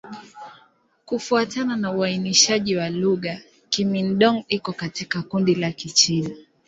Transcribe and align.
Kufuatana 1.05 1.75
na 1.75 1.91
uainishaji 1.91 2.75
wa 2.75 2.89
lugha, 2.89 3.41
Kimin-Dong 3.69 4.43
iko 4.47 4.73
katika 4.73 5.21
kundi 5.21 5.55
la 5.55 5.71
Kichina. 5.71 6.29